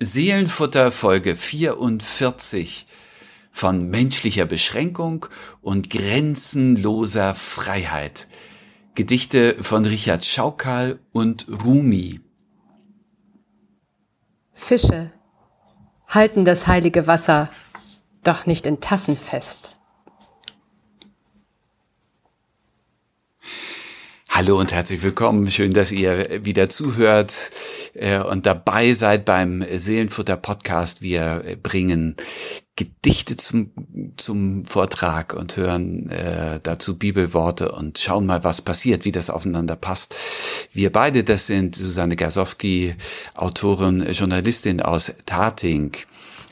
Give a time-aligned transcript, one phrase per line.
[0.00, 2.86] Seelenfutter Folge 44
[3.50, 5.26] von menschlicher Beschränkung
[5.60, 8.28] und grenzenloser Freiheit.
[8.94, 12.20] Gedichte von Richard Schaukal und Rumi.
[14.52, 15.12] Fische
[16.06, 17.48] halten das heilige Wasser
[18.22, 19.77] doch nicht in Tassen fest.
[24.38, 25.50] Hallo und herzlich willkommen.
[25.50, 27.50] Schön, dass ihr wieder zuhört
[27.94, 31.02] äh, und dabei seid beim Seelenfutter Podcast.
[31.02, 32.14] Wir bringen
[32.76, 33.72] Gedichte zum,
[34.16, 39.74] zum Vortrag und hören äh, dazu Bibelworte und schauen mal, was passiert, wie das aufeinander
[39.74, 40.14] passt.
[40.72, 42.94] Wir beide, das sind Susanne Gasowski,
[43.34, 45.96] Autorin, Journalistin aus Tating.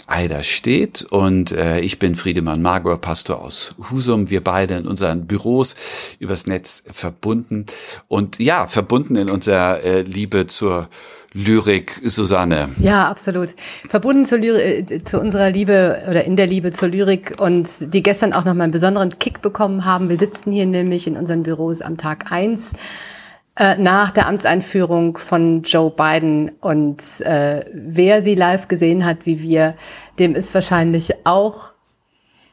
[0.08, 4.30] Eider steht und äh, ich bin Friedemann Magor, Pastor aus Husum.
[4.30, 5.74] Wir beide in unseren Büros
[6.18, 7.66] übers Netz verbunden
[8.08, 10.88] und ja, verbunden in unserer äh, Liebe zur
[11.32, 12.68] Lyrik, Susanne.
[12.78, 13.54] Ja, absolut.
[13.90, 18.02] Verbunden zur Lyrik, äh, zu unserer Liebe oder in der Liebe zur Lyrik und die
[18.02, 20.08] gestern auch noch mal einen besonderen Kick bekommen haben.
[20.08, 22.72] Wir sitzen hier nämlich in unseren Büros am Tag eins
[23.58, 26.52] äh, nach der Amtseinführung von Joe Biden.
[26.60, 29.74] Und äh, wer sie live gesehen hat, wie wir,
[30.18, 31.72] dem ist wahrscheinlich auch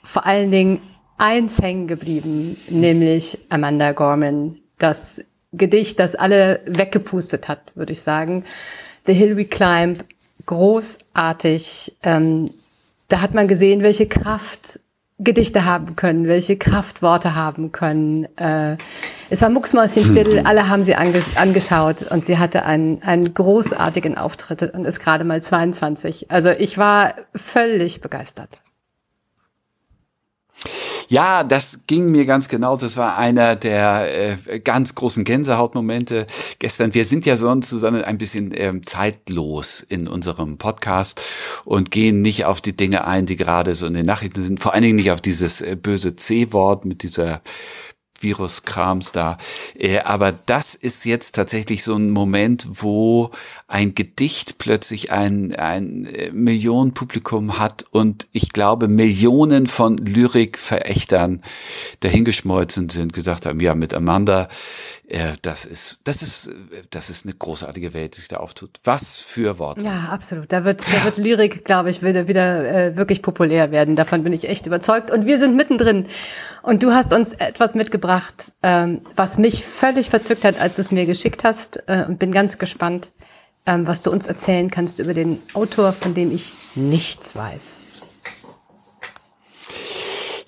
[0.02, 0.82] vor allen Dingen
[1.18, 4.58] eins hängen geblieben, nämlich Amanda Gorman.
[4.80, 8.44] Das Gedicht, das alle weggepustet hat, würde ich sagen.
[9.06, 10.04] The Hill We Climb,
[10.46, 11.96] großartig.
[12.04, 12.50] Ähm,
[13.08, 14.80] da hat man gesehen, welche Kraft
[15.20, 18.26] Gedichte haben können, welche Kraftworte haben können.
[18.38, 18.78] Äh,
[19.30, 20.46] es war mucksmäuschenstill, mhm.
[20.46, 25.24] alle haben sie ange angeschaut und sie hatte einen, einen großartigen Auftritt und ist gerade
[25.24, 26.30] mal 22.
[26.32, 28.50] Also ich war völlig begeistert.
[31.14, 32.76] Ja, das ging mir ganz genau.
[32.76, 36.26] Das war einer der äh, ganz großen Gänsehautmomente
[36.58, 36.96] gestern.
[36.96, 41.22] Wir sind ja sonst Susanne ein bisschen ähm, zeitlos in unserem Podcast
[41.66, 44.60] und gehen nicht auf die Dinge ein, die gerade so in den Nachrichten sind.
[44.60, 47.44] Vor allen Dingen nicht auf dieses äh, böse C-Wort mit dieser
[48.24, 49.38] Viruskrams da.
[49.78, 53.32] Äh, aber das ist jetzt tatsächlich so ein Moment, wo
[53.68, 61.42] ein Gedicht plötzlich ein, ein äh, Millionenpublikum hat und ich glaube Millionen von Lyrikverächtern
[62.00, 64.48] dahingeschmolzen sind, gesagt haben, ja, mit Amanda,
[65.08, 66.52] äh, das ist, das ist,
[66.92, 68.80] das ist eine großartige Welt, die sich da auftut.
[68.84, 69.86] Was für Worte.
[69.86, 70.52] Ja, absolut.
[70.52, 73.96] Da wird, da wird Lyrik, glaube ich, wieder, wieder äh, wirklich populär werden.
[73.96, 75.12] Davon bin ich echt überzeugt.
[75.12, 76.08] Und wir sind mittendrin.
[76.64, 80.92] Und du hast uns etwas mitgebracht, ähm, was mich völlig verzückt hat, als du es
[80.92, 81.84] mir geschickt hast.
[81.88, 83.10] Äh, und bin ganz gespannt
[83.66, 87.80] ähm, was du uns erzählen kannst über den Autor, von dem ich nichts weiß.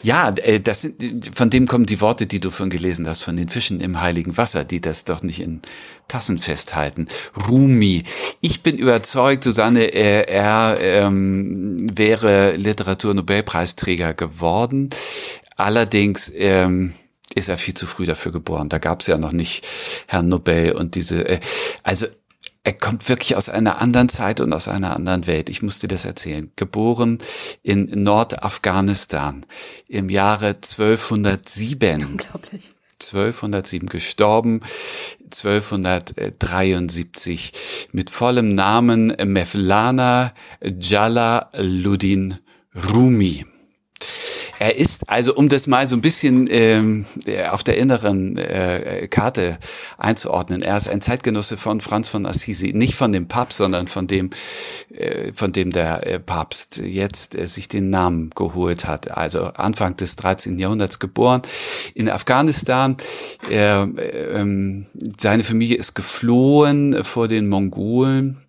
[0.02, 3.38] Ja, äh, das sind, von dem kommen die Worte, die du vorhin gelesen hast, von
[3.38, 5.62] den Fischen im heiligen Wasser, die das doch nicht in
[6.08, 7.08] Tassen festhalten.
[7.48, 8.04] Rumi.
[8.40, 14.90] Ich bin überzeugt, Susanne, er, er ähm, wäre Literaturnobelpreisträger geworden.
[15.56, 16.94] Allerdings ähm,
[17.34, 18.70] ist er viel zu früh dafür geboren.
[18.70, 19.66] Da gab es ja noch nicht
[20.08, 21.28] Herrn Nobel und diese.
[21.28, 21.40] Äh,
[21.84, 22.06] also
[22.64, 25.50] er kommt wirklich aus einer anderen Zeit und aus einer anderen Welt.
[25.50, 26.52] Ich muss dir das erzählen.
[26.56, 27.20] Geboren
[27.62, 29.46] in Nordafghanistan
[29.88, 32.04] im Jahre 1207.
[32.04, 32.64] Unglaublich.
[33.00, 34.62] 1207 gestorben,
[35.26, 37.54] 1273
[37.92, 40.34] mit vollem Namen Mevlana
[40.64, 42.40] Jalaluddin
[42.94, 43.46] Rumi.
[44.60, 49.08] Er ist, also um das mal so ein bisschen ähm, äh, auf der inneren äh,
[49.10, 49.58] Karte
[49.98, 54.08] einzuordnen, er ist ein Zeitgenosse von Franz von Assisi, nicht von dem Papst, sondern von
[54.08, 54.30] dem,
[54.94, 59.12] äh, von dem der äh, Papst jetzt äh, sich den Namen geholt hat.
[59.12, 60.58] Also Anfang des 13.
[60.58, 61.42] Jahrhunderts geboren
[61.94, 62.96] in Afghanistan.
[63.50, 64.46] Er, äh,
[65.20, 68.45] seine Familie ist geflohen vor den Mongolen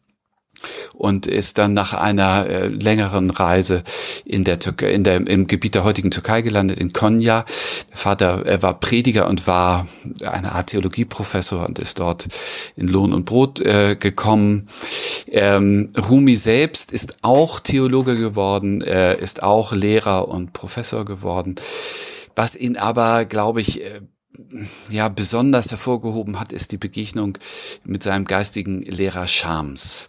[0.94, 3.82] und ist dann nach einer äh, längeren Reise
[4.24, 7.44] in der Türkei, in der, im Gebiet der heutigen Türkei gelandet, in Konya.
[7.90, 9.86] Der Vater er war Prediger und war
[10.24, 12.28] eine Art Theologieprofessor und ist dort
[12.76, 14.66] in Lohn und Brot äh, gekommen.
[15.28, 21.56] Ähm, Rumi selbst ist auch Theologe geworden, äh, ist auch Lehrer und Professor geworden.
[22.34, 24.00] Was ihn aber, glaube ich, äh,
[24.90, 27.38] ja besonders hervorgehoben hat, ist die Begegnung
[27.84, 30.08] mit seinem geistigen Lehrer Shams.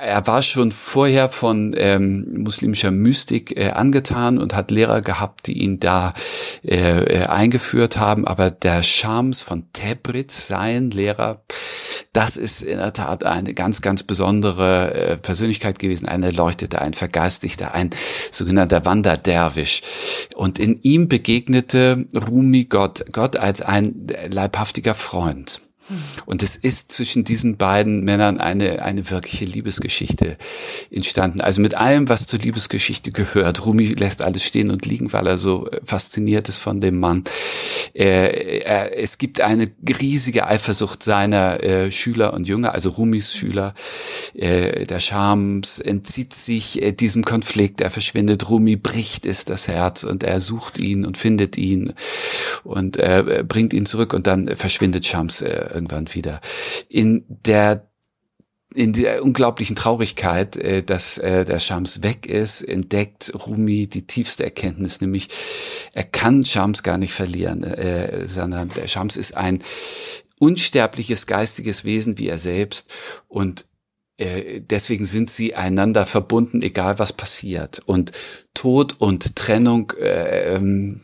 [0.00, 5.58] Er war schon vorher von ähm, muslimischer Mystik äh, angetan und hat Lehrer gehabt, die
[5.62, 6.14] ihn da
[6.64, 11.42] äh, äh eingeführt haben, aber der Shams von Tebritz, sein Lehrer,
[12.12, 16.94] das ist in der Tat eine ganz, ganz besondere äh, Persönlichkeit gewesen, ein Erleuchteter, ein
[16.94, 17.90] Vergeistigter, ein
[18.30, 19.82] sogenannter Wanderderwisch.
[20.34, 25.60] Und in ihm begegnete Rumi Gott, Gott als ein leibhaftiger Freund.
[26.26, 30.36] Und es ist zwischen diesen beiden Männern eine, eine wirkliche Liebesgeschichte
[30.90, 31.40] entstanden.
[31.40, 33.64] Also mit allem, was zur Liebesgeschichte gehört.
[33.64, 37.24] Rumi lässt alles stehen und liegen, weil er so fasziniert ist von dem Mann.
[37.94, 39.68] Äh, er, es gibt eine
[40.00, 43.74] riesige Eifersucht seiner äh, Schüler und Jünger, also Rumis Schüler.
[44.34, 48.48] Äh, der Schams entzieht sich äh, diesem Konflikt, er verschwindet.
[48.48, 51.92] Rumi bricht es das Herz und er sucht ihn und findet ihn
[52.64, 56.40] und äh, bringt ihn zurück und dann verschwindet Shams äh, irgendwann wieder.
[56.88, 57.87] In der
[58.74, 64.44] in der unglaublichen Traurigkeit, äh, dass äh, der Shams weg ist, entdeckt Rumi die tiefste
[64.44, 65.28] Erkenntnis, nämlich
[65.94, 69.62] er kann Shams gar nicht verlieren, äh, sondern der Shams ist ein
[70.38, 72.92] unsterbliches geistiges Wesen wie er selbst
[73.28, 73.64] und
[74.20, 77.80] deswegen sind sie einander verbunden, egal was passiert.
[77.86, 78.10] Und
[78.52, 81.02] Tod und Trennung äh, ähm,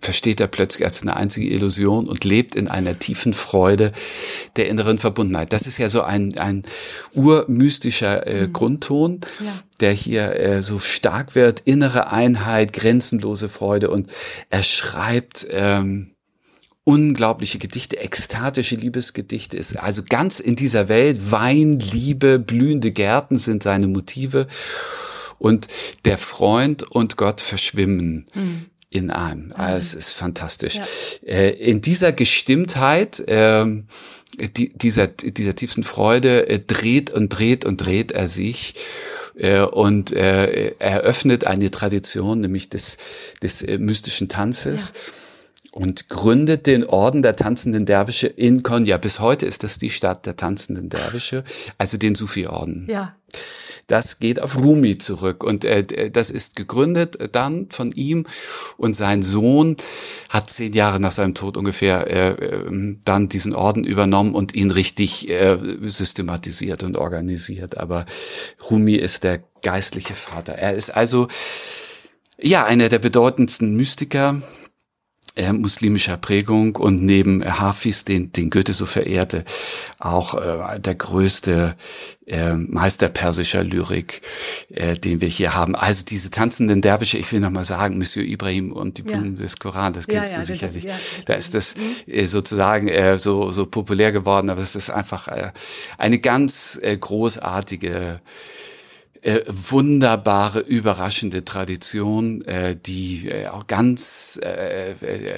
[0.00, 3.92] versteht er plötzlich als eine einzige Illusion und lebt in einer tiefen Freude
[4.56, 5.52] der inneren Verbundenheit.
[5.52, 6.62] Das ist ja so ein, ein
[7.14, 8.52] urmystischer äh, mhm.
[8.52, 9.52] Grundton, ja.
[9.80, 11.60] der hier äh, so stark wird.
[11.60, 14.10] Innere Einheit, grenzenlose Freude und
[14.48, 16.10] er schreibt ähm,
[16.84, 21.30] unglaubliche Gedichte, ekstatische Liebesgedichte ist also ganz in dieser Welt.
[21.30, 24.46] Wein, Liebe, blühende Gärten sind seine Motive
[25.38, 25.68] und
[26.04, 28.26] der Freund und Gott verschwimmen.
[28.34, 29.52] Mhm in einem.
[29.56, 30.76] Ah, es ist fantastisch.
[30.76, 31.32] Ja.
[31.32, 33.64] Äh, in dieser Gestimmtheit, äh,
[34.56, 38.74] die, dieser, dieser tiefsten Freude, äh, dreht und dreht und dreht er sich
[39.36, 42.98] äh, und äh, eröffnet eine Tradition, nämlich des,
[43.42, 44.92] des äh, mystischen Tanzes.
[44.94, 45.00] Ja
[45.72, 48.96] und gründet den Orden der tanzenden Derwische in Konya.
[48.96, 51.44] Bis heute ist das die Stadt der tanzenden Derwische,
[51.78, 52.88] also den Sufi-Orden.
[52.90, 53.14] Ja.
[53.86, 58.24] Das geht auf Rumi zurück und äh, das ist gegründet dann von ihm
[58.76, 59.76] und sein Sohn
[60.28, 64.70] hat zehn Jahre nach seinem Tod ungefähr äh, äh, dann diesen Orden übernommen und ihn
[64.70, 67.78] richtig äh, systematisiert und organisiert.
[67.78, 68.06] Aber
[68.70, 70.54] Rumi ist der geistliche Vater.
[70.54, 71.26] Er ist also
[72.40, 74.40] ja einer der bedeutendsten Mystiker
[75.36, 79.44] äh, muslimischer Prägung und neben Hafiz, den, den Goethe so verehrte,
[80.00, 81.76] auch äh, der größte
[82.26, 84.22] äh, Meister persischer Lyrik,
[84.70, 85.76] äh, den wir hier haben.
[85.76, 89.42] Also diese tanzenden Derwische, ich will nochmal sagen, Monsieur Ibrahim und die Blumen ja.
[89.42, 90.86] des Koran, das kennst ja, ja, du sicherlich.
[91.26, 92.12] Da ist das mhm.
[92.12, 95.52] äh, sozusagen äh, so, so populär geworden, aber es ist einfach äh,
[95.98, 98.20] eine ganz äh, großartige
[99.22, 104.94] äh, wunderbare, überraschende Tradition, äh, die äh, auch ganz äh,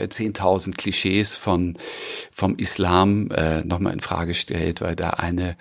[0.06, 1.76] 10.000 äh, Klischees von
[2.30, 5.56] vom Islam äh, nochmal in Frage stellt, weil da eine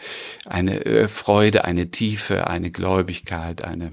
[0.46, 3.92] eine äh, Freude, eine Tiefe, eine Gläubigkeit, eine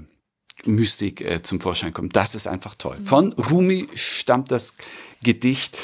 [0.65, 2.15] Mystik äh, zum Vorschein kommt.
[2.15, 2.97] Das ist einfach toll.
[3.03, 4.73] Von Rumi stammt das
[5.23, 5.77] Gedicht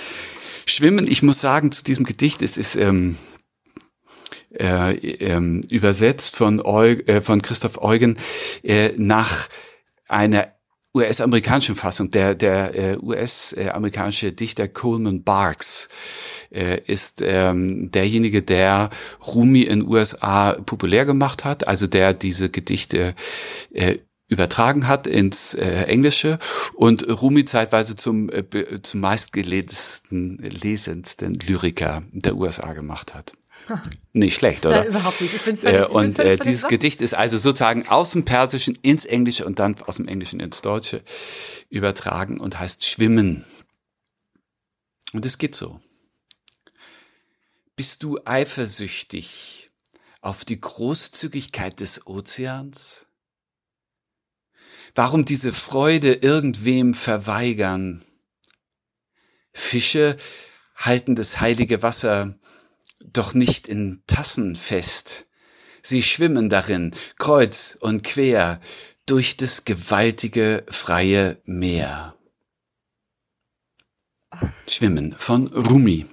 [0.67, 1.09] Schwimmen.
[1.09, 3.17] Ich muss sagen zu diesem Gedicht, es ist ähm,
[4.59, 8.17] äh, ähm, übersetzt von, Eu äh, von Christoph Eugen
[8.63, 9.47] äh, nach
[10.07, 10.51] einer
[10.95, 12.09] US-amerikanischen Fassung.
[12.09, 15.89] Der, der äh, US-amerikanische Dichter Coleman Barks
[16.51, 18.89] äh, ist ähm, derjenige, der
[19.27, 23.13] Rumi in USA populär gemacht hat, also der diese Gedichte
[23.73, 23.97] äh,
[24.27, 26.39] übertragen hat ins äh, Englische
[26.75, 28.43] und Rumi zeitweise zum, äh,
[28.81, 33.33] zum meistgelesensten lesendsten Lyriker der USA gemacht hat.
[34.13, 34.83] Nicht schlecht, oder?
[34.83, 35.33] Ja, überhaupt nicht.
[35.33, 36.69] Ich bin völlig, äh, und äh, dieses wach.
[36.69, 40.61] Gedicht ist also sozusagen aus dem Persischen ins Englische und dann aus dem Englischen ins
[40.61, 41.01] Deutsche
[41.69, 43.45] übertragen und heißt Schwimmen.
[45.13, 45.79] Und es geht so.
[47.75, 49.69] Bist du eifersüchtig
[50.21, 53.07] auf die Großzügigkeit des Ozeans?
[54.93, 58.01] Warum diese Freude irgendwem verweigern?
[59.51, 60.15] Fische
[60.75, 62.37] halten das heilige Wasser
[63.13, 65.27] doch nicht in Tassen fest.
[65.81, 68.59] Sie schwimmen darin, kreuz und quer,
[69.05, 72.15] durch das gewaltige freie Meer.
[74.67, 76.05] Schwimmen von Rumi.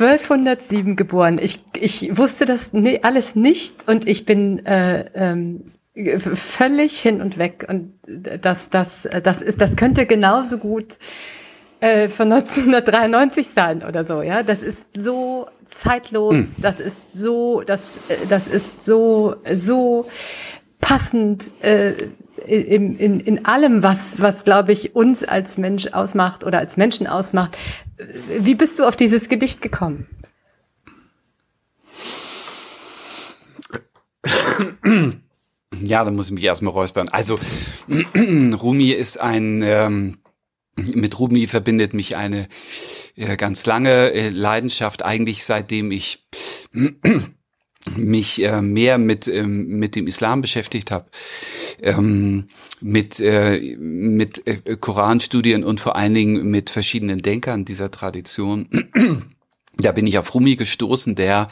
[0.00, 1.38] 1207 geboren.
[1.42, 2.70] Ich, ich wusste das
[3.02, 5.64] alles nicht und ich bin äh, ähm,
[5.94, 7.66] völlig hin und weg.
[7.68, 10.98] Und das, das, das, ist, das könnte genauso gut
[11.80, 14.42] äh, von 1993 sein oder so, ja.
[14.42, 16.54] Das ist so zeitlos, mhm.
[16.58, 20.06] das ist so, das, äh, das ist so, so
[20.80, 21.94] passend äh,
[22.46, 27.06] in, in, in allem, was, was glaube ich, uns als Mensch ausmacht oder als Menschen
[27.06, 27.56] ausmacht.
[28.38, 30.06] Wie bist du auf dieses Gedicht gekommen?
[35.82, 37.08] Ja, da muss ich mich erstmal räuspern.
[37.10, 37.38] Also,
[38.62, 40.18] Rumi ist ein ähm,
[40.94, 42.48] mit Rumi verbindet mich eine
[43.16, 46.26] äh, ganz lange äh, Leidenschaft, eigentlich seitdem ich
[47.96, 51.08] mich äh, mehr mit ähm, mit dem Islam beschäftigt habe,
[51.82, 52.48] ähm,
[52.80, 58.68] mit äh, mit äh, Koranstudien und vor allen Dingen mit verschiedenen Denkern dieser Tradition.
[59.84, 61.48] da bin ich auf Rumi gestoßen, der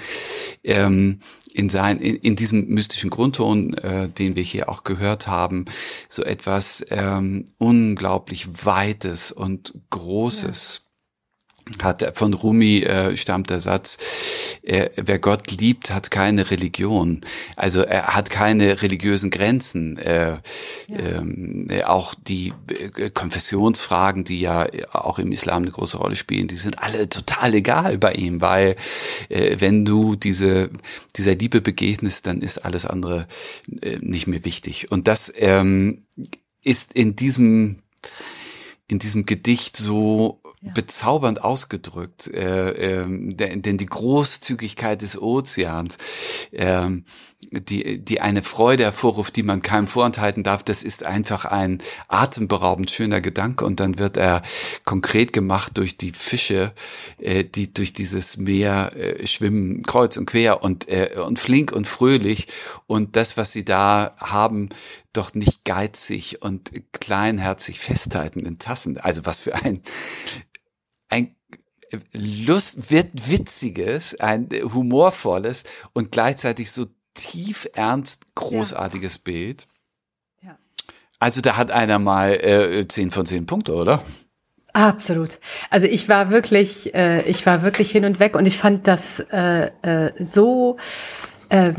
[0.65, 1.21] ähm,
[1.53, 5.65] in, sein, in, in diesem mystischen Grundton, äh, den wir hier auch gehört haben,
[6.09, 10.83] so etwas ähm, unglaublich Weites und Großes
[11.83, 12.17] hat.
[12.17, 13.99] Von Rumi äh, stammt der Satz,
[14.69, 17.21] äh, wer Gott liebt, hat keine Religion.
[17.57, 19.97] Also er hat keine religiösen Grenzen.
[19.99, 20.41] Äh, ja.
[20.99, 22.53] ähm, auch die
[22.97, 27.55] äh, Konfessionsfragen, die ja auch im Islam eine große Rolle spielen, die sind alle total
[27.55, 28.77] egal bei ihm, weil
[29.31, 30.71] äh, wenn du diese
[31.17, 33.27] dieser Liebe begegnest, dann ist alles andere
[33.81, 34.91] äh, nicht mehr wichtig.
[34.91, 36.05] Und das ähm,
[36.63, 37.79] ist in diesem
[38.87, 40.73] in diesem Gedicht so ja.
[40.73, 45.99] bezaubernd ausgedrückt, äh, äh, denn die Großzügigkeit des Ozeans,
[46.51, 46.89] äh,
[47.51, 52.91] die, die eine Freude hervorruft, die man keinem vorenthalten darf, das ist einfach ein atemberaubend
[52.91, 54.43] schöner Gedanke und dann wird er
[54.85, 56.73] konkret gemacht durch die Fische,
[57.19, 61.87] äh, die durch dieses Meer äh, schwimmen, kreuz und quer und, äh, und flink und
[61.87, 62.49] fröhlich
[62.87, 64.69] und das, was sie da haben,
[65.13, 68.99] doch nicht geizig und kleinherzig festhalten in Tassen.
[68.99, 69.83] Also was für ein ein
[72.13, 75.65] Lust, witziges, ein humorvolles
[75.95, 79.21] und gleichzeitig so tief ernst großartiges ja.
[79.25, 79.67] Bild.
[80.43, 80.59] Ja.
[81.19, 84.03] Also da hat einer mal äh, 10 von 10 Punkte, oder?
[84.75, 85.41] Absolut.
[85.71, 89.19] Also ich war wirklich, äh, ich war wirklich hin und weg und ich fand das
[89.33, 90.77] äh, äh, so
[91.49, 91.73] äh,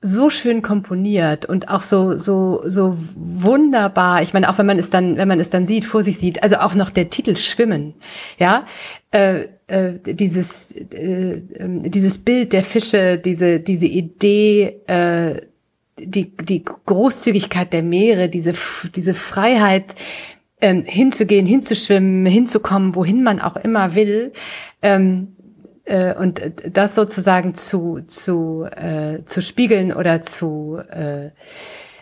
[0.00, 4.22] so schön komponiert und auch so so so wunderbar.
[4.22, 6.42] Ich meine, auch wenn man es dann wenn man es dann sieht, vor sich sieht,
[6.42, 7.94] also auch noch der Titel Schwimmen,
[8.38, 8.64] ja,
[9.10, 15.40] äh, äh, dieses äh, ähm, dieses Bild der Fische, diese diese Idee, äh,
[15.98, 18.54] die die Großzügigkeit der Meere, diese
[18.94, 19.96] diese Freiheit
[20.60, 24.32] ähm, hinzugehen, hinzuschwimmen, hinzukommen, wohin man auch immer will.
[24.82, 25.36] Ähm,
[25.88, 26.40] äh, und
[26.72, 31.30] das sozusagen zu, zu, äh, zu spiegeln oder zu, äh,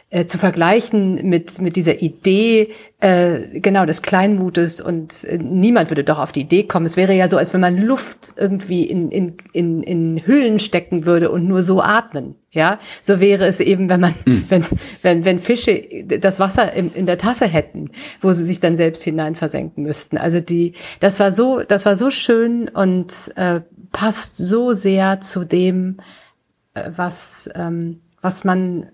[0.09, 2.71] äh, zu vergleichen mit, mit dieser Idee,
[3.01, 6.87] äh, genau, des Kleinmutes und äh, niemand würde doch auf die Idee kommen.
[6.87, 11.07] Es wäre ja so, als wenn man Luft irgendwie in, in, in, in Hüllen stecken
[11.07, 12.37] würde und nur so atmen.
[12.53, 14.45] Ja, so wäre es eben, wenn man, mhm.
[14.49, 14.65] wenn,
[15.03, 19.03] wenn, wenn Fische das Wasser in, in der Tasse hätten, wo sie sich dann selbst
[19.03, 20.19] hinein versenken müssten.
[20.19, 23.61] Also die, das war so, das war so schön und äh,
[23.91, 25.97] passt so sehr zu dem,
[26.75, 28.87] äh, was, ähm, was man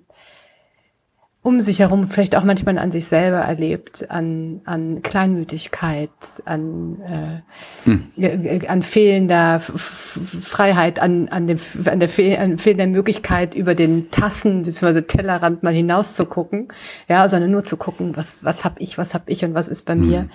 [1.45, 6.11] um sich herum vielleicht auch manchmal an sich selber erlebt, an, an Kleinmütigkeit,
[6.45, 7.43] an,
[7.85, 8.63] äh, hm.
[8.69, 14.63] an fehlender Freiheit, an, an, dem, an der fehl an fehlender Möglichkeit, über den Tassen
[14.63, 15.03] bzw.
[15.03, 16.69] Tellerrand mal hinaus zu gucken,
[17.09, 19.85] ja, sondern nur zu gucken, was, was hab ich, was hab ich und was ist
[19.85, 20.09] bei hm.
[20.09, 20.29] mir.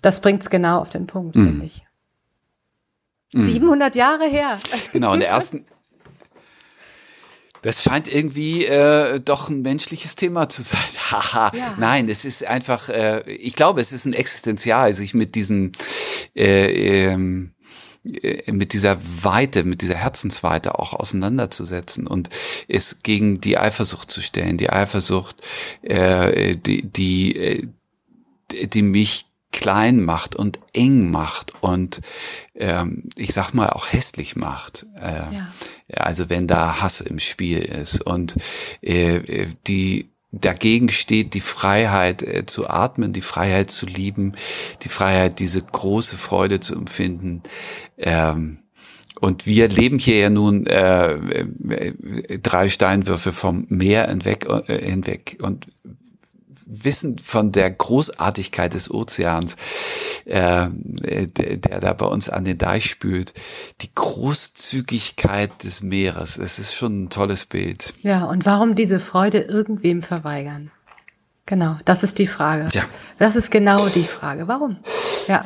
[0.00, 1.46] Das bringt's genau auf den Punkt, hm.
[1.48, 1.84] finde ich.
[3.32, 3.98] 700 hm.
[3.98, 4.56] Jahre her.
[4.94, 5.66] Genau, in der ersten,
[7.66, 10.78] das scheint irgendwie äh, doch ein menschliches Thema zu sein.
[11.10, 11.74] Haha, ja.
[11.78, 15.72] nein, es ist einfach, äh, ich glaube, es ist ein Existenzial, sich mit diesem,
[16.36, 17.54] äh, ähm,
[18.22, 22.30] äh, mit dieser Weite, mit dieser Herzensweite auch auseinanderzusetzen und
[22.68, 24.58] es gegen die Eifersucht zu stellen.
[24.58, 25.34] Die Eifersucht,
[25.82, 27.68] äh, die, die, äh,
[28.68, 32.00] die mich klein macht und eng macht und
[32.54, 34.86] ähm, ich sag mal auch hässlich macht.
[35.00, 35.48] Äh, ja.
[35.94, 38.36] Also wenn da Hass im Spiel ist und
[38.82, 44.32] äh, die dagegen steht die Freiheit äh, zu atmen, die Freiheit zu lieben,
[44.82, 47.42] die Freiheit, diese große Freude zu empfinden.
[47.96, 48.58] Ähm,
[49.20, 55.38] und wir leben hier ja nun äh, äh drei Steinwürfe vom Meer hinweg, äh, hinweg
[55.40, 55.68] und
[56.66, 59.56] wissen von der Großartigkeit des Ozeans,
[60.24, 63.32] äh, der, der da bei uns an den Deich spült,
[63.80, 66.36] die Großzügigkeit des Meeres.
[66.36, 67.94] Es ist schon ein tolles Bild.
[68.02, 70.70] Ja, und warum diese Freude irgendwem verweigern?
[71.46, 72.68] Genau, das ist die Frage.
[72.72, 72.82] Ja.
[73.20, 74.48] Das ist genau die Frage.
[74.48, 74.78] Warum?
[75.28, 75.44] Ja.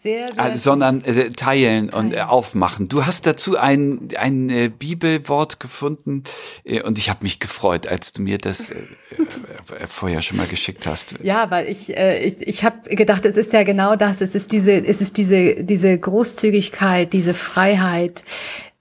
[0.00, 2.86] Sehr, sehr also, sondern äh, teilen und äh, aufmachen.
[2.86, 6.22] Du hast dazu ein, ein äh, Bibelwort gefunden
[6.62, 10.46] äh, und ich habe mich gefreut, als du mir das äh, äh, vorher schon mal
[10.46, 11.16] geschickt hast.
[11.24, 14.20] Ja, weil ich ich, ich habe gedacht, es ist ja genau das.
[14.20, 18.22] Es ist diese es ist diese diese Großzügigkeit, diese Freiheit,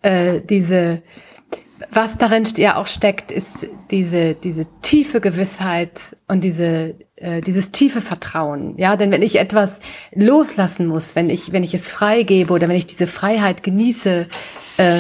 [0.03, 1.01] diese
[1.91, 5.91] was darin ja auch steckt, ist diese diese tiefe Gewissheit
[6.27, 9.79] und diese äh, dieses tiefe Vertrauen, ja, denn wenn ich etwas
[10.13, 14.27] loslassen muss, wenn ich wenn ich es freigebe oder wenn ich diese Freiheit genieße,
[14.77, 15.00] äh,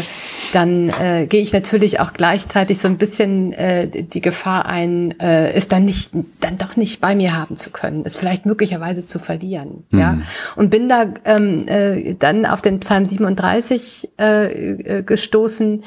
[0.53, 5.51] dann äh, gehe ich natürlich auch gleichzeitig so ein bisschen äh, die Gefahr ein, äh,
[5.51, 9.19] es dann nicht dann doch nicht bei mir haben zu können, es vielleicht möglicherweise zu
[9.19, 9.99] verlieren, mhm.
[9.99, 10.17] ja,
[10.55, 15.83] und bin da ähm, äh, dann auf den Psalm 37 äh, äh, gestoßen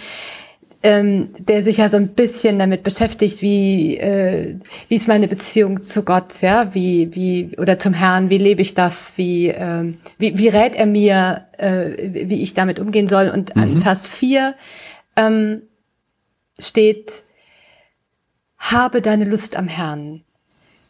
[0.83, 4.57] ähm, der sich ja so ein bisschen damit beschäftigt, wie äh,
[4.89, 8.75] wie ist meine Beziehung zu Gott, ja, wie wie oder zum Herrn, wie lebe ich
[8.75, 13.29] das, wie äh, wie, wie rät er mir, äh, wie ich damit umgehen soll.
[13.29, 13.63] Und mhm.
[13.63, 14.55] an Vers 4
[15.17, 15.63] ähm,
[16.59, 17.13] steht:
[18.57, 20.23] Habe deine Lust am Herrn,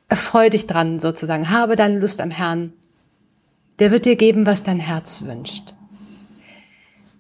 [0.09, 2.75] erfreu dich dran sozusagen, habe deine Lust am Herrn.
[3.81, 5.75] Der wird dir geben, was dein Herz wünscht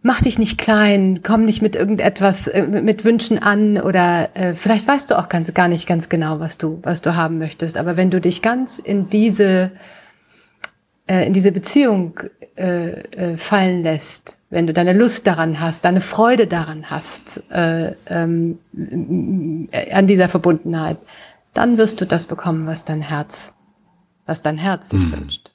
[0.03, 4.87] mach dich nicht klein, komm nicht mit irgendetwas, äh, mit Wünschen an oder äh, vielleicht
[4.87, 7.77] weißt du auch ganz, gar nicht ganz genau, was du, was du haben möchtest.
[7.77, 9.73] Aber wenn du dich ganz in diese,
[11.07, 12.19] äh, in diese Beziehung
[12.57, 17.93] äh, äh, fallen lässt, wenn du deine Lust daran hast, deine Freude daran hast, äh,
[18.09, 18.59] ähm,
[19.71, 20.99] äh, an dieser Verbundenheit,
[21.55, 23.53] dann wirst du das bekommen, was dein Herz,
[24.27, 25.13] was dein Herz sich mhm.
[25.13, 25.53] wünscht.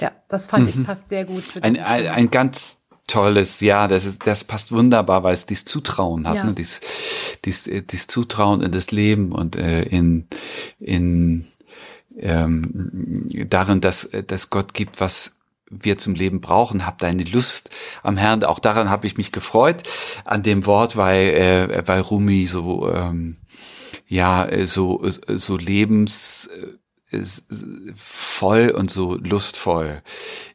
[0.00, 0.80] Ja, das fand mhm.
[0.82, 1.42] ich passt sehr gut.
[1.42, 5.64] Für ein, ein, ein ganz tolles, ja, das ist, das passt wunderbar, weil es dieses
[5.64, 6.44] Zutrauen hat, ja.
[6.44, 6.54] ne?
[6.54, 6.80] dies,
[7.44, 10.28] dies, dies Zutrauen in das Leben und äh, in,
[10.78, 11.46] in
[12.18, 15.36] ähm, darin, dass, dass Gott gibt, was
[15.70, 16.84] wir zum Leben brauchen.
[16.84, 17.70] Hab deine Lust
[18.02, 18.44] am Herrn.
[18.44, 19.82] Auch daran habe ich mich gefreut
[20.24, 23.36] an dem Wort, weil, äh, weil Rumi so ähm,
[24.06, 26.50] ja so so lebens
[27.12, 30.02] äh, und so lustvoll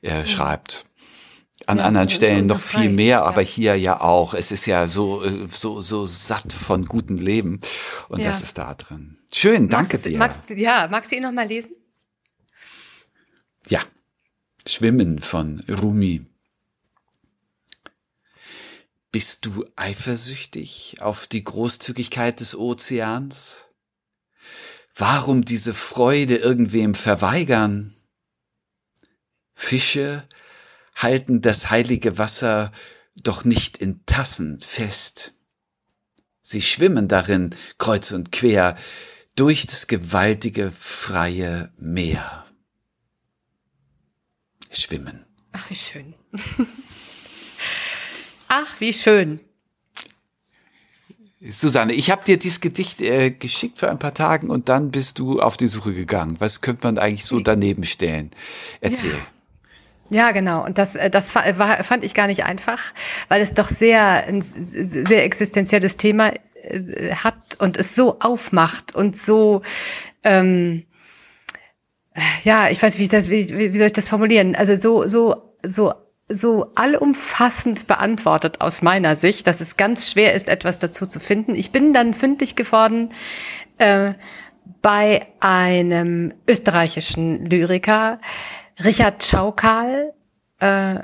[0.02, 0.86] äh, schreibt
[1.68, 3.48] an ja, anderen Stellen noch viel mehr, aber ja.
[3.48, 4.34] hier ja auch.
[4.34, 7.60] Es ist ja so, äh, so, so satt von gutem Leben.
[8.10, 8.28] Und ja.
[8.28, 9.18] das ist da drin.
[9.34, 10.18] Schön, danke magst, dir.
[10.18, 11.72] Magst, ja, magst du ihn noch mal lesen?
[13.68, 13.80] Ja.
[14.68, 16.26] Schwimmen von Rumi.
[19.12, 23.68] Bist du eifersüchtig auf die Großzügigkeit des Ozeans?
[24.96, 27.94] Warum diese Freude irgendwem verweigern?
[29.54, 30.28] Fische
[30.96, 32.72] halten das heilige Wasser
[33.24, 35.34] doch nicht in Tassen fest.
[36.42, 38.76] Sie schwimmen darin kreuz und quer
[39.36, 42.46] durch das gewaltige freie Meer.
[44.72, 45.26] Schwimmen.
[45.52, 46.14] Ach, wie schön.
[48.48, 49.40] Ach, wie schön.
[51.42, 55.20] Susanne, ich habe dir dieses Gedicht äh, geschickt für ein paar Tagen und dann bist
[55.20, 56.40] du auf die Suche gegangen.
[56.40, 58.32] Was könnte man eigentlich so daneben stellen?
[58.82, 59.12] Erzähl.
[59.12, 59.35] Ja.
[60.10, 60.64] Ja, genau.
[60.64, 62.82] Und das, äh, das war, fand ich gar nicht einfach,
[63.28, 66.32] weil es doch sehr, ein sehr existenzielles Thema
[66.64, 69.62] äh, hat und es so aufmacht und so,
[70.24, 70.86] ähm,
[72.44, 74.56] ja, ich weiß, wie, ich das, wie, wie soll ich das formulieren?
[74.56, 75.94] Also so, so, so,
[76.30, 81.56] so allumfassend beantwortet aus meiner Sicht, dass es ganz schwer ist, etwas dazu zu finden.
[81.56, 83.12] Ich bin dann fündig geworden
[83.80, 84.14] äh,
[84.82, 88.20] bei einem österreichischen Lyriker,
[88.84, 90.14] Richard Schaukal
[90.60, 91.00] äh,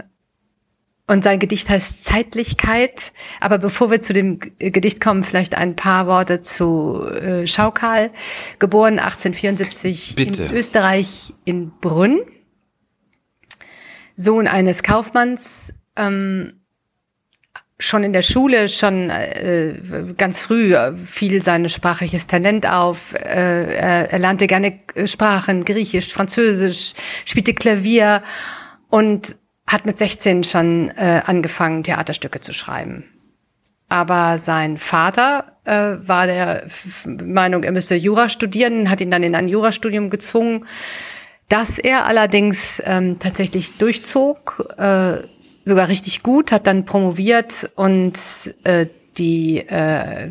[1.07, 3.11] und sein Gedicht heißt Zeitlichkeit.
[3.41, 8.11] Aber bevor wir zu dem Gedicht kommen, vielleicht ein paar Worte zu äh, Schaukal.
[8.59, 10.43] Geboren 1874 Bitte.
[10.43, 12.21] in Österreich in Brünn.
[14.15, 15.73] Sohn eines Kaufmanns.
[15.97, 16.60] Ähm,
[17.81, 19.75] schon in der Schule, schon äh,
[20.17, 23.13] ganz früh äh, fiel sein sprachliches Talent auf.
[23.13, 26.93] Äh, er, er lernte gerne Sprachen, Griechisch, Französisch,
[27.25, 28.23] spielte Klavier
[28.89, 29.35] und
[29.67, 33.05] hat mit 16 schon äh, angefangen, Theaterstücke zu schreiben.
[33.89, 36.67] Aber sein Vater äh, war der
[37.05, 40.65] Meinung, er müsse Jura studieren, hat ihn dann in ein Jurastudium gezwungen,
[41.49, 44.73] das er allerdings ähm, tatsächlich durchzog.
[44.77, 45.17] Äh,
[45.65, 48.17] sogar richtig gut, hat dann promoviert und
[48.63, 50.29] äh, die äh,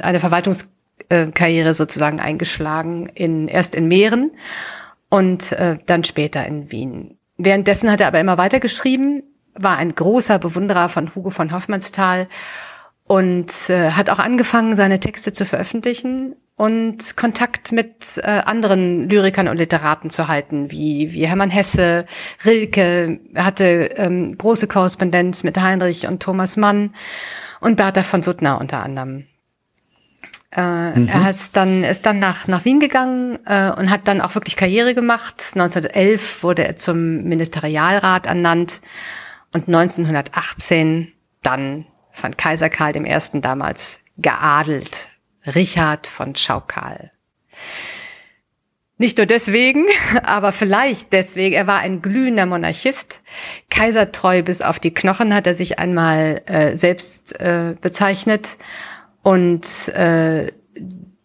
[0.00, 4.32] eine Verwaltungskarriere sozusagen eingeschlagen in erst in Mähren
[5.08, 7.18] und äh, dann später in Wien.
[7.36, 9.22] Währenddessen hat er aber immer weiter geschrieben,
[9.54, 12.28] war ein großer Bewunderer von Hugo von Hoffmannsthal
[13.04, 19.48] und äh, hat auch angefangen, seine Texte zu veröffentlichen und Kontakt mit äh, anderen Lyrikern
[19.48, 22.06] und Literaten zu halten, wie, wie Hermann Hesse,
[22.44, 23.64] Rilke, er hatte
[23.96, 26.94] ähm, große Korrespondenz mit Heinrich und Thomas Mann
[27.60, 29.26] und Bertha von Suttner unter anderem.
[30.54, 31.08] Äh, mhm.
[31.08, 34.56] Er ist dann, ist dann nach, nach Wien gegangen äh, und hat dann auch wirklich
[34.56, 35.36] Karriere gemacht.
[35.54, 38.82] 1911 wurde er zum Ministerialrat ernannt
[39.52, 41.12] und 1918
[41.42, 43.40] dann von Kaiser Karl I.
[43.40, 45.08] damals geadelt
[45.46, 47.10] Richard von Schaukal.
[48.98, 49.86] Nicht nur deswegen,
[50.22, 51.54] aber vielleicht deswegen.
[51.54, 53.20] Er war ein glühender Monarchist,
[53.68, 58.56] kaisertreu bis auf die Knochen, hat er sich einmal äh, selbst äh, bezeichnet.
[59.22, 60.52] Und äh,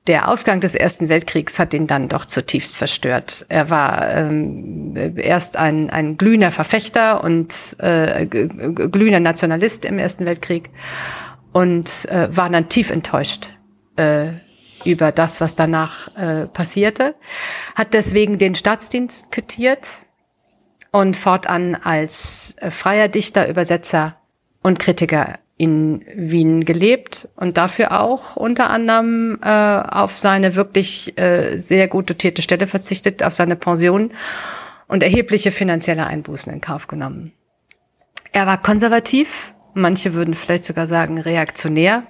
[0.08, 3.46] der Ausgang des Ersten Weltkriegs hat ihn dann doch zutiefst verstört.
[3.50, 10.70] Er war ähm, erst ein, ein glühender Verfechter und äh, glühender Nationalist im Ersten Weltkrieg
[11.52, 13.50] und äh, war dann tief enttäuscht
[13.98, 14.30] äh,
[14.86, 17.16] über das, was danach äh, passierte,
[17.76, 19.88] hat deswegen den Staatsdienst quittiert
[20.92, 24.18] und fortan als äh, freier Dichter, Übersetzer
[24.62, 31.58] und Kritiker in Wien gelebt und dafür auch unter anderem äh, auf seine wirklich äh,
[31.58, 34.12] sehr gut dotierte Stelle verzichtet, auf seine Pension
[34.88, 37.34] und erhebliche finanzielle Einbußen in Kauf genommen.
[38.32, 42.04] Er war konservativ, manche würden vielleicht sogar sagen reaktionär,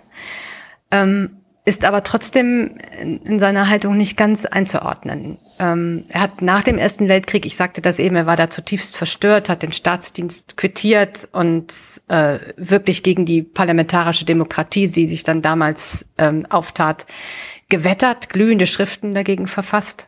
[0.91, 1.36] ähm,
[1.67, 5.37] ist aber trotzdem in seiner Haltung nicht ganz einzuordnen.
[5.59, 8.95] Ähm, er hat nach dem Ersten Weltkrieg, ich sagte das eben, er war da zutiefst
[8.95, 11.73] verstört, hat den Staatsdienst quittiert und
[12.07, 17.05] äh, wirklich gegen die parlamentarische Demokratie, die sich dann damals ähm, auftat,
[17.67, 20.07] gewettert, glühende Schriften dagegen verfasst.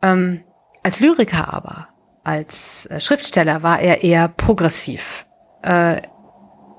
[0.00, 0.44] Ähm,
[0.84, 1.88] als Lyriker aber,
[2.22, 5.26] als äh, Schriftsteller war er eher progressiv.
[5.62, 6.02] Äh,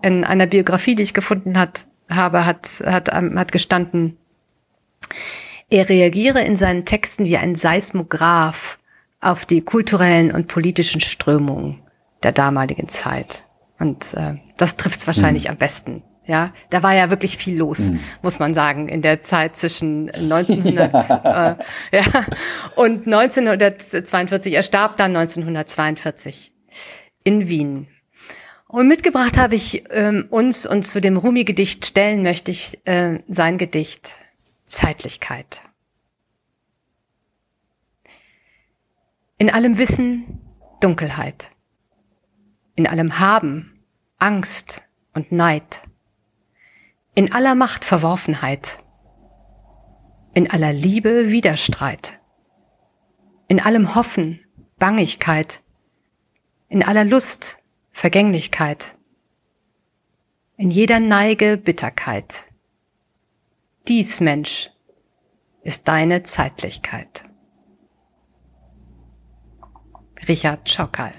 [0.01, 4.17] in einer Biografie, die ich gefunden hat, habe, hat, hat, ähm, hat gestanden,
[5.69, 8.79] er reagiere in seinen Texten wie ein Seismograph
[9.21, 11.81] auf die kulturellen und politischen Strömungen
[12.23, 13.43] der damaligen Zeit.
[13.77, 15.51] Und äh, das trifft es wahrscheinlich mhm.
[15.51, 16.03] am besten.
[16.25, 17.99] Ja, da war ja wirklich viel los, mhm.
[18.21, 21.51] muss man sagen, in der Zeit zwischen 1900 ja.
[21.91, 22.25] Äh, ja,
[22.75, 24.53] und 1942.
[24.53, 26.51] Er starb dann 1942
[27.23, 27.87] in Wien.
[28.71, 33.57] Und mitgebracht habe ich ähm, uns und zu dem Rumi-Gedicht stellen möchte ich äh, sein
[33.57, 34.15] Gedicht
[34.67, 35.63] Zeitlichkeit.
[39.39, 40.39] In allem Wissen
[40.81, 41.49] Dunkelheit.
[42.75, 43.83] In allem Haben
[44.19, 44.83] Angst
[45.15, 45.81] und Neid.
[47.15, 48.77] In aller Macht Verworfenheit.
[50.35, 52.19] In aller Liebe Widerstreit.
[53.47, 54.41] In allem Hoffen
[54.77, 55.61] Bangigkeit.
[56.67, 57.58] In aller Lust
[57.99, 58.95] Vergänglichkeit,
[60.55, 62.45] in jeder Neige Bitterkeit.
[63.89, 64.69] Dies, Mensch,
[65.63, 67.25] ist deine Zeitlichkeit.
[70.29, 71.11] Richard Schokal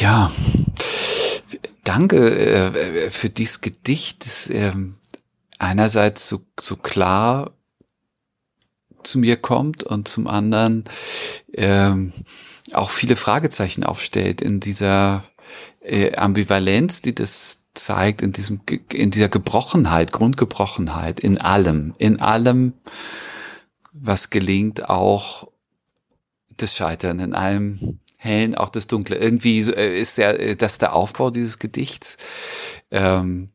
[0.00, 0.30] Ja,
[1.84, 4.26] danke äh, für dieses Gedicht.
[4.26, 4.74] Das, äh,
[5.58, 7.54] einerseits so, so klar
[9.06, 10.84] zu mir kommt und zum anderen
[11.52, 12.12] ähm,
[12.72, 15.24] auch viele Fragezeichen aufstellt in dieser
[15.80, 18.60] äh, Ambivalenz, die das zeigt, in diesem
[18.92, 22.74] in dieser Gebrochenheit, Grundgebrochenheit in allem, in allem,
[23.92, 25.48] was gelingt, auch
[26.56, 29.16] das Scheitern, in allem Hellen, auch das Dunkle.
[29.16, 32.18] Irgendwie äh, ist der, äh, das der Aufbau dieses Gedichts.
[32.90, 33.50] Ähm,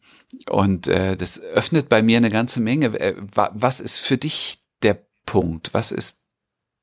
[0.49, 2.87] und äh, das öffnet bei mir eine ganze Menge.
[2.99, 4.59] Äh, was ist für dich
[5.25, 5.73] Punkt?
[5.73, 6.21] Was ist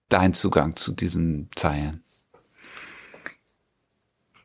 [0.08, 2.02] dein Zugang zu diesen Zeilen?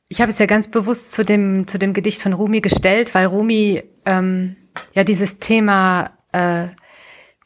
[0.09, 3.25] Ich habe es ja ganz bewusst zu dem, zu dem Gedicht von Rumi gestellt, weil
[3.25, 4.55] Rumi ähm,
[4.93, 6.67] ja dieses Thema, äh,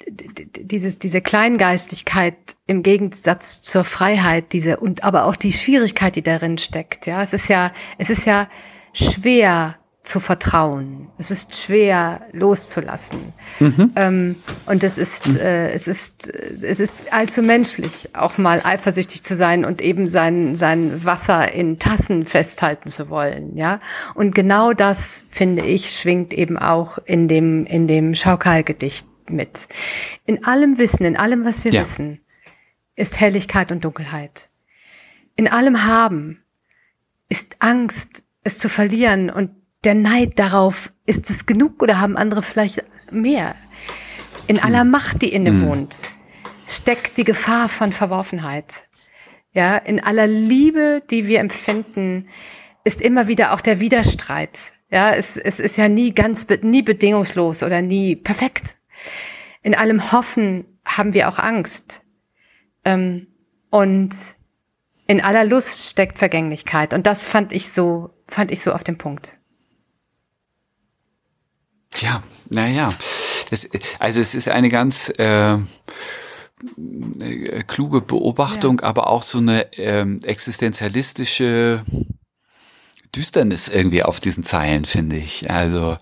[0.08, 2.36] dieses, diese Kleingeistigkeit
[2.68, 7.08] im Gegensatz zur Freiheit, diese und aber auch die Schwierigkeit, die darin steckt.
[7.08, 8.48] Ja, es ist ja, es ist ja
[8.94, 11.10] schwer, zu vertrauen.
[11.20, 13.34] Es ist schwer loszulassen.
[13.60, 13.92] Mhm.
[13.96, 14.36] Ähm,
[14.66, 15.38] und es ist, mhm.
[15.38, 20.56] äh, es ist, es ist allzu menschlich, auch mal eifersüchtig zu sein und eben sein,
[20.56, 23.80] sein Wasser in Tassen festhalten zu wollen, ja.
[24.16, 29.68] Und genau das, finde ich, schwingt eben auch in dem, in dem Schaukalgedicht mit.
[30.26, 31.82] In allem Wissen, in allem, was wir ja.
[31.82, 32.22] wissen,
[32.96, 34.50] ist Helligkeit und Dunkelheit.
[35.36, 36.44] In allem Haben
[37.30, 42.44] ist Angst, es zu verlieren und der Neid darauf, ist es genug oder haben andere
[42.44, 43.56] vielleicht mehr?
[44.48, 44.92] In aller hm.
[44.92, 45.66] Macht, die inne hm.
[45.66, 45.96] wohnt,
[46.68, 48.86] steckt die Gefahr von Verworfenheit.
[49.54, 52.30] Ja, in aller Liebe, die wir empfinden,
[52.84, 54.74] ist immer wieder auch der Widerstreit.
[54.90, 58.76] Ja, es, es ist ja nie ganz, nie bedingungslos oder nie perfekt.
[59.62, 62.02] In allem Hoffen haben wir auch Angst.
[62.84, 63.28] Ähm,
[63.70, 64.16] und
[65.08, 66.94] in aller Lust steckt Vergänglichkeit.
[66.94, 69.41] Und das fand ich so, fand ich so auf dem Punkt.
[71.98, 72.94] Ja, naja.
[74.00, 75.58] Also es ist eine ganz äh,
[77.68, 78.88] kluge Beobachtung, ja.
[78.88, 81.84] aber auch so eine ähm, existenzialistische
[83.16, 85.50] Düsternis irgendwie auf diesen Zeilen, finde ich.
[85.52, 85.98] Also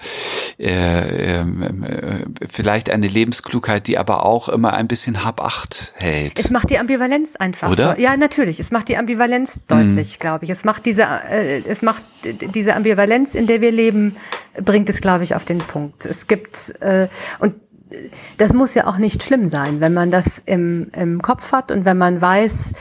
[0.60, 6.39] äh, ähm, äh, vielleicht eine Lebensklugheit, die aber auch immer ein bisschen Habacht hält.
[6.39, 7.72] Es macht die Ambivalenz einfach.
[7.72, 8.00] Oder?
[8.00, 8.60] Ja, natürlich.
[8.60, 10.19] Es macht die Ambivalenz deutlich, mhm.
[10.19, 10.52] glaube ich.
[10.52, 12.04] Es macht diese, äh, es macht
[12.54, 14.15] diese Ambivalenz, in der wir leben,
[14.63, 16.06] bringt es, glaube ich, auf den Punkt.
[16.06, 17.08] Es gibt äh,
[17.39, 17.56] und
[18.38, 21.86] das muss ja auch nicht schlimm sein, wenn man das im, im Kopf hat und
[21.86, 22.74] wenn man weiß,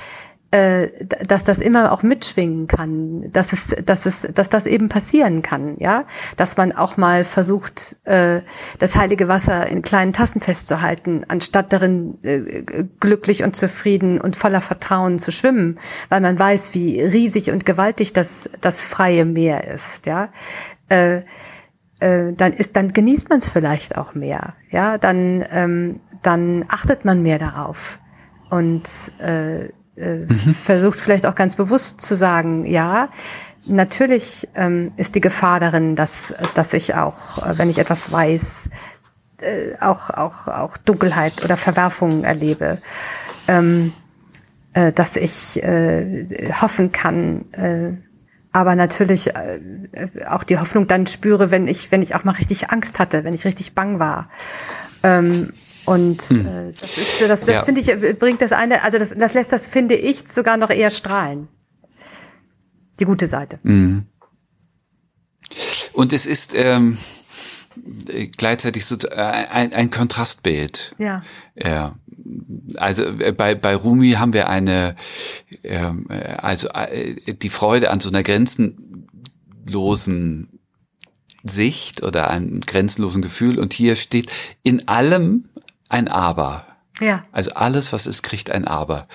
[0.50, 5.42] äh, dass das immer auch mitschwingen kann, dass es, dass es, dass das eben passieren
[5.42, 6.06] kann, ja,
[6.38, 8.40] dass man auch mal versucht, äh,
[8.78, 12.64] das heilige Wasser in kleinen Tassen festzuhalten, anstatt darin äh,
[12.98, 18.14] glücklich und zufrieden und voller Vertrauen zu schwimmen, weil man weiß, wie riesig und gewaltig
[18.14, 20.30] das das freie Meer ist, ja.
[22.00, 27.20] Dann ist, dann genießt man es vielleicht auch mehr, ja, dann ähm, dann achtet man
[27.22, 27.98] mehr darauf
[28.48, 28.88] und
[29.98, 30.28] äh, mhm.
[30.28, 33.08] versucht vielleicht auch ganz bewusst zu sagen, ja,
[33.66, 38.70] natürlich ähm, ist die Gefahr darin, dass, dass ich auch, äh, wenn ich etwas weiß,
[39.40, 42.78] äh, auch, auch, auch Dunkelheit oder Verwerfungen erlebe.
[43.46, 43.92] Ähm,
[44.74, 47.92] äh, dass ich äh, hoffen kann, äh,
[48.52, 49.61] aber natürlich äh,
[50.28, 53.32] auch die Hoffnung dann spüre, wenn ich, wenn ich auch mal richtig Angst hatte, wenn
[53.32, 54.28] ich richtig bang war.
[55.02, 55.52] Ähm,
[55.88, 56.46] und hm.
[56.46, 57.64] äh, das ist das, das ja.
[57.64, 60.68] finde ich, äh, bringt das eine, also das, das lässt das, finde ich, sogar noch
[60.68, 61.48] eher strahlen.
[63.01, 63.59] Die gute Seite.
[63.62, 64.05] Mhm.
[65.94, 66.98] Und es ist ähm,
[68.37, 70.92] gleichzeitig so äh, ein, ein Kontrastbild.
[70.98, 71.22] Ja.
[71.57, 71.94] Ja.
[72.77, 74.94] Also äh, bei, bei Rumi haben wir eine,
[75.62, 76.68] ähm, also
[77.27, 80.51] die Freude an so einer grenzenlosen
[81.44, 84.31] Sicht oder einem grenzenlosen Gefühl und hier steht
[84.62, 85.48] in allem
[85.88, 86.64] ein Aber.
[87.01, 87.24] Ja.
[87.33, 89.07] Also alles, was ist, kriegt ein Aber.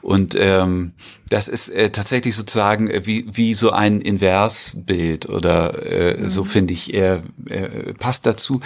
[0.00, 0.92] Und ähm,
[1.28, 6.28] das ist äh, tatsächlich sozusagen äh, wie, wie so ein Inversbild oder äh, mhm.
[6.28, 8.60] so finde ich, äh, äh, passt dazu.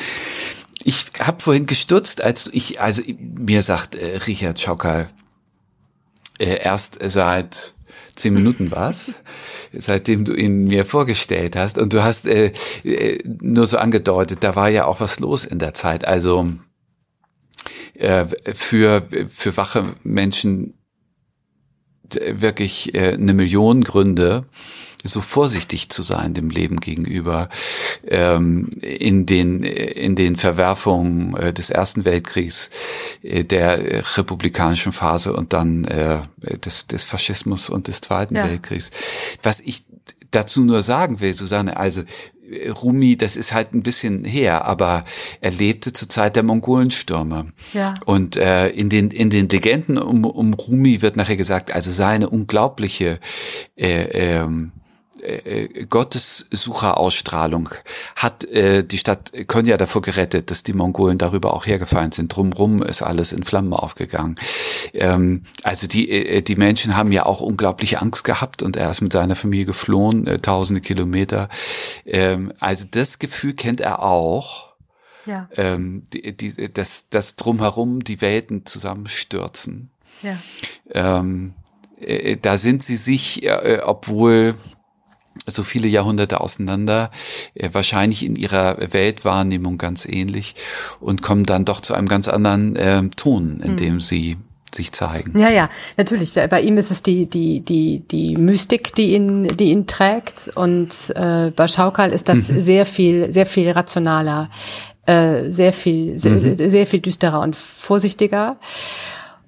[0.85, 5.09] Ich habe vorhin gestutzt, als ich, also mir sagt äh, Richard Schauker
[6.38, 7.75] äh, erst seit
[8.15, 9.15] zehn Minuten war's,
[9.73, 11.79] seitdem du ihn mir vorgestellt hast.
[11.79, 12.53] Und du hast äh,
[12.85, 16.07] äh, nur so angedeutet, da war ja auch was los in der Zeit.
[16.07, 16.53] Also
[18.03, 20.75] äh, für, für wache Menschen
[22.15, 24.45] wirklich äh, eine Million Gründe,
[25.05, 27.49] so vorsichtig zu sein dem Leben gegenüber,
[28.07, 32.71] ähm, in den in den Verwerfungen äh, des Ersten Weltkriegs,
[33.23, 33.79] äh, der
[34.17, 36.19] republikanischen Phase und dann äh,
[36.59, 38.49] des, des Faschismus und des Zweiten ja.
[38.49, 38.91] Weltkriegs.
[39.43, 39.85] Was ich
[40.31, 42.03] dazu nur sagen will, Susanne, also
[42.83, 45.05] Rumi, das ist halt ein bisschen her, aber
[45.40, 47.46] er lebte zur Zeit der Mongolenstürme.
[47.72, 47.94] Ja.
[48.05, 52.28] Und äh, in den in den Legenden um, um Rumi wird nachher gesagt, also seine
[52.28, 53.18] unglaubliche
[53.76, 54.72] äh, ähm,
[55.22, 57.70] äh, Gottessucherausstrahlung
[58.16, 62.35] hat äh, die Stadt Konya davor gerettet, dass die Mongolen darüber auch hergefallen sind.
[62.35, 64.37] Drumrum ist alles in Flammen aufgegangen.
[64.92, 69.00] Ähm, also die, äh, die Menschen haben ja auch unglaubliche Angst gehabt und er ist
[69.00, 71.48] mit seiner Familie geflohen, äh, tausende Kilometer.
[72.04, 74.72] Ähm, also das Gefühl kennt er auch.
[75.24, 75.48] Ja.
[75.56, 79.90] Ähm, die, die, das, das drumherum die Welten zusammenstürzen.
[80.22, 80.37] Ja.
[80.90, 81.54] Ähm,
[82.00, 84.54] äh, da sind sie sich, äh, obwohl
[85.53, 87.11] so viele Jahrhunderte auseinander,
[87.55, 90.55] äh, wahrscheinlich in ihrer Weltwahrnehmung ganz ähnlich
[91.01, 93.77] und kommen dann doch zu einem ganz anderen äh, Ton, in hm.
[93.77, 94.37] dem sie
[94.75, 95.38] sich zeigen.
[95.38, 96.35] Ja, ja, natürlich.
[96.35, 100.51] Bei ihm ist es die, die, die, die Mystik, die ihn, die ihn trägt.
[100.55, 102.61] Und äh, bei Schaukal ist das mhm.
[102.61, 104.51] sehr viel, sehr viel rationaler,
[105.07, 106.71] äh, sehr viel, sehr, mhm.
[106.71, 108.57] sehr viel düsterer und vorsichtiger.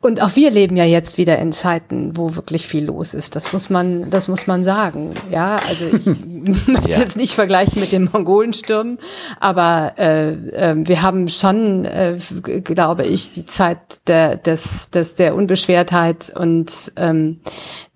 [0.04, 3.36] Und auch wir leben ja jetzt wieder in Zeiten, wo wirklich viel los ist.
[3.36, 5.14] Das muss man, das muss man sagen.
[5.30, 6.04] Ja, also ich
[6.66, 6.98] möchte ja.
[6.98, 8.98] jetzt nicht vergleichen mit den Mongolenstürmen,
[9.40, 15.34] aber äh, äh, wir haben schon, äh, glaube ich, die Zeit der, des, des, der
[15.34, 17.40] Unbeschwertheit und ähm,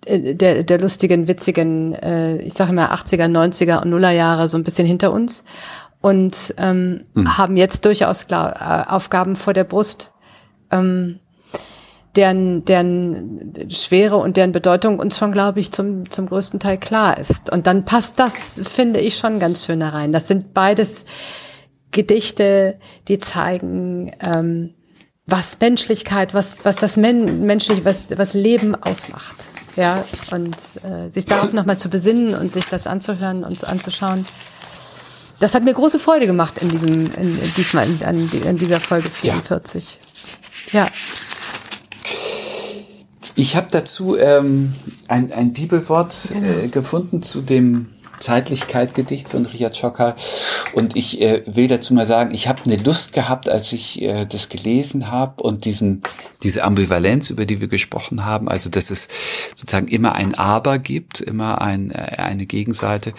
[0.07, 4.87] der, der lustigen, witzigen, äh, ich sage mal 80er, 90er und Nullerjahre so ein bisschen
[4.87, 5.45] hinter uns
[6.01, 7.37] und ähm, mhm.
[7.37, 10.11] haben jetzt durchaus äh, Aufgaben vor der Brust.
[10.71, 11.21] Ähm,
[12.17, 17.19] deren, deren Schwere und deren Bedeutung uns schon, glaube ich, zum, zum größten Teil klar
[17.19, 17.51] ist.
[17.51, 20.13] Und dann passt das, finde ich, schon ganz schön da rein.
[20.13, 21.05] Das sind beides
[21.91, 24.75] Gedichte, die zeigen, ähm,
[25.27, 29.37] was Menschlichkeit, was, was das Men menschliche, was, was Leben ausmacht.
[29.77, 34.27] Ja, und äh, sich darauf nochmal zu besinnen und sich das anzuhören und anzuschauen.
[35.39, 39.09] Das hat mir große Freude gemacht in diesem, in, in diesmal in, in, dieser Folge
[39.09, 39.99] 44.
[40.73, 40.81] ja.
[40.81, 40.89] ja.
[43.39, 44.75] Ich habe dazu ähm,
[45.07, 46.59] ein, ein Bibelwort genau.
[46.59, 47.87] äh, gefunden zu dem
[48.19, 50.17] Zeitlichkeit-Gedicht von Richard Schocker.
[50.73, 54.27] Und ich äh, will dazu mal sagen, ich habe eine Lust gehabt, als ich äh,
[54.27, 56.03] das gelesen habe und diesen,
[56.43, 59.07] diese Ambivalenz, über die wir gesprochen haben, also dass es
[59.55, 63.13] sozusagen immer ein Aber gibt, immer ein, äh, eine Gegenseite.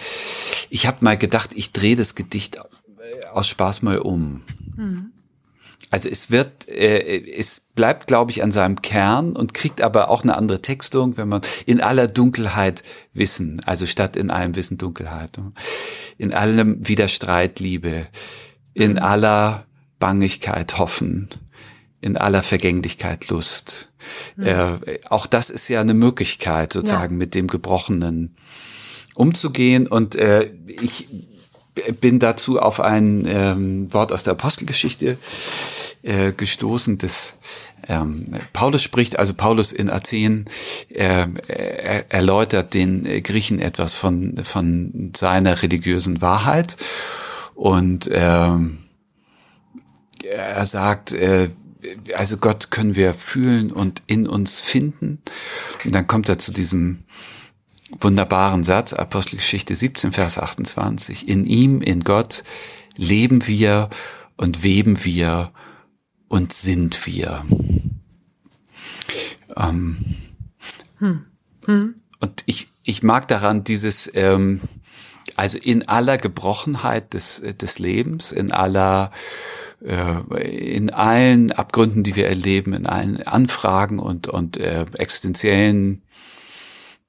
[0.68, 4.42] Ich habe mal gedacht, ich drehe das Gedicht äh, aus Spaß mal um.
[4.76, 5.12] Mhm.
[5.90, 10.22] Also es wird, äh, es bleibt, glaube ich, an seinem Kern und kriegt aber auch
[10.22, 15.36] eine andere Textung, wenn man in aller Dunkelheit Wissen, also statt in allem Wissen Dunkelheit,
[15.38, 15.52] ne?
[16.16, 18.06] in allem Widerstreit Liebe,
[18.72, 19.66] in aller
[19.98, 21.28] Bangigkeit Hoffen,
[22.00, 23.90] in aller Vergänglichkeit Lust.
[24.36, 24.46] Mhm.
[24.46, 27.18] Äh, auch das ist ja eine Möglichkeit, sozusagen ja.
[27.18, 28.36] mit dem Gebrochenen
[29.14, 29.88] umzugehen.
[29.88, 31.08] Und äh, ich
[32.00, 35.18] bin dazu auf ein ähm, Wort aus der Apostelgeschichte
[36.02, 37.36] äh, gestoßen, das
[37.88, 40.46] ähm, Paulus spricht, also Paulus in Athen
[40.90, 46.76] äh, er, erläutert den Griechen etwas von, von seiner religiösen Wahrheit
[47.54, 48.78] und ähm,
[50.24, 51.48] er sagt, äh,
[52.14, 55.20] also Gott können wir fühlen und in uns finden.
[55.84, 57.00] Und dann kommt er zu diesem
[57.98, 61.28] wunderbaren Satz, Apostelgeschichte 17, Vers 28.
[61.28, 62.44] In ihm, in Gott,
[62.96, 63.88] leben wir
[64.36, 65.50] und weben wir
[66.28, 67.44] und sind wir.
[69.56, 69.96] Ähm,
[70.98, 71.26] hm.
[71.66, 71.94] Hm.
[72.20, 74.60] Und ich, ich mag daran dieses, ähm,
[75.36, 79.10] also in aller Gebrochenheit des, des Lebens, in aller,
[79.82, 86.02] äh, in allen Abgründen, die wir erleben, in allen Anfragen und, und äh, existenziellen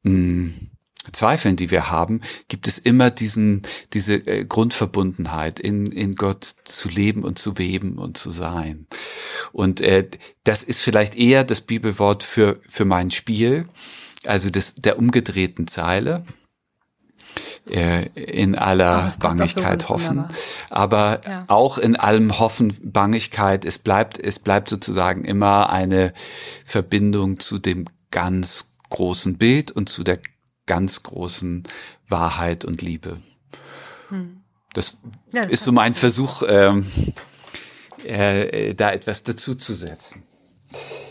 [0.04, 0.71] mh, hm,
[1.12, 6.90] Zweifeln, die wir haben, gibt es immer diesen, diese äh, Grundverbundenheit, in, in Gott zu
[6.90, 8.86] leben und zu weben und zu sein.
[9.52, 10.08] Und äh,
[10.44, 13.68] das ist vielleicht eher das Bibelwort für, für mein Spiel,
[14.26, 16.24] also das, der umgedrehten Zeile
[17.70, 20.26] äh, in aller Bangigkeit so hoffen,
[20.70, 21.44] aber ja.
[21.48, 26.14] auch in allem Hoffen, Bangigkeit, es bleibt, es bleibt sozusagen immer eine
[26.64, 30.20] Verbindung zu dem ganz großen Bild und zu der
[30.66, 31.64] ganz großen
[32.08, 33.20] Wahrheit und Liebe.
[34.10, 34.42] Hm.
[34.74, 35.02] Das,
[35.34, 36.86] ja, das ist so mein Versuch, ähm,
[38.06, 40.24] äh, da etwas dazu zu setzen.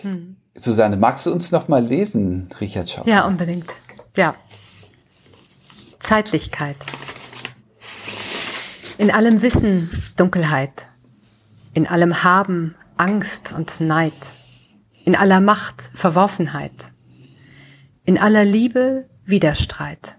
[0.03, 0.37] Hm.
[0.55, 3.05] Susanne, magst du uns noch mal lesen, Richard Schau?
[3.07, 3.71] Ja, unbedingt.
[4.17, 4.35] Ja.
[6.01, 6.77] Zeitlichkeit.
[8.99, 10.87] In allem Wissen Dunkelheit.
[11.73, 14.13] In allem Haben Angst und Neid.
[15.05, 16.91] In aller Macht Verworfenheit.
[18.05, 20.17] In aller Liebe Widerstreit,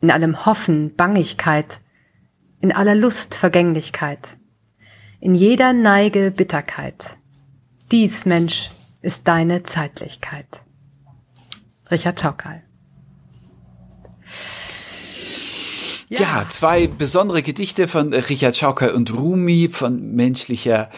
[0.00, 1.80] in allem Hoffen Bangigkeit,
[2.60, 4.36] in aller Lust Vergänglichkeit,
[5.20, 7.16] in jeder Neige Bitterkeit.
[7.90, 8.70] Dies, Mensch,
[9.02, 10.62] ist deine Zeitlichkeit.
[11.90, 12.62] Richard Schaukal.
[16.08, 16.20] Ja.
[16.20, 16.48] ja.
[16.48, 20.90] zwei besondere Gedichte von Richard Schauker und Rumi von menschlicher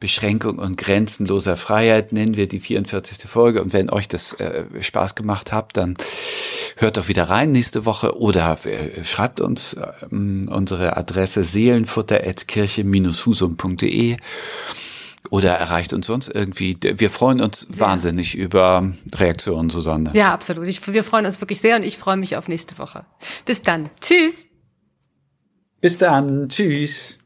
[0.00, 3.28] Beschränkung und grenzenloser Freiheit nennen wir die 44.
[3.28, 3.60] Folge.
[3.62, 5.96] Und wenn euch das äh, Spaß gemacht hat, dann
[6.76, 14.18] hört doch wieder rein nächste Woche oder äh, schreibt uns äh, unsere Adresse seelenfutter.kirche-husum.de
[15.30, 16.76] oder erreicht uns sonst irgendwie.
[16.80, 17.80] Wir freuen uns ja.
[17.80, 20.12] wahnsinnig über Reaktionen, Susanne.
[20.14, 20.68] Ja, absolut.
[20.68, 23.04] Ich, wir freuen uns wirklich sehr und ich freue mich auf nächste Woche.
[23.44, 23.90] Bis dann.
[24.00, 24.44] Tschüss.
[25.80, 26.48] Bis dann.
[26.48, 27.18] Tschüss.